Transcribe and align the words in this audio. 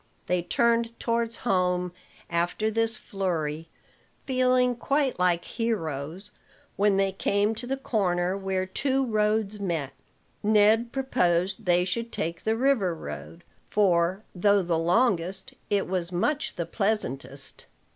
They 0.25 0.41
turned 0.41 0.99
towards 0.99 1.35
home 1.45 1.93
after 2.27 2.71
this 2.71 2.97
flurry, 2.97 3.69
feeling 4.25 4.75
quite 4.75 5.19
like 5.19 5.45
heroes. 5.45 6.31
When 6.75 6.97
they 6.97 7.11
came 7.11 7.53
to 7.53 7.67
the 7.67 7.77
corner 7.77 8.35
where 8.35 8.65
two 8.65 9.05
roads 9.05 9.59
met, 9.59 9.93
Ned 10.41 10.91
proposed 10.91 11.65
they 11.65 11.85
should 11.85 12.11
take 12.11 12.43
the 12.45 12.55
river 12.57 12.95
road; 12.95 13.43
for, 13.69 14.23
though 14.33 14.63
the 14.63 14.79
longest, 14.79 15.53
it 15.69 15.87
was 15.87 16.11
much 16.11 16.55
the 16.55 16.65
pleasantest. 16.65 17.67